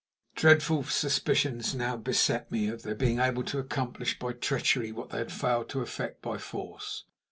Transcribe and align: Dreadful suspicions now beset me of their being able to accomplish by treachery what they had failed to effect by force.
Dreadful 0.33 0.85
suspicions 0.85 1.75
now 1.75 1.95
beset 1.95 2.51
me 2.51 2.67
of 2.69 2.81
their 2.81 2.95
being 2.95 3.19
able 3.19 3.43
to 3.43 3.59
accomplish 3.59 4.17
by 4.17 4.33
treachery 4.33 4.91
what 4.91 5.11
they 5.11 5.19
had 5.19 5.31
failed 5.31 5.69
to 5.69 5.81
effect 5.81 6.23
by 6.23 6.39
force. 6.39 7.05